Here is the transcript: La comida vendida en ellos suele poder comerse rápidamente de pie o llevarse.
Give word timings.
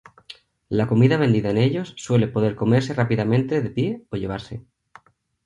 La 0.67 0.87
comida 0.87 1.17
vendida 1.17 1.51
en 1.51 1.57
ellos 1.59 1.93
suele 1.95 2.27
poder 2.27 2.55
comerse 2.55 2.95
rápidamente 2.95 3.61
de 3.61 3.69
pie 3.69 4.03
o 4.09 4.17
llevarse. 4.17 4.65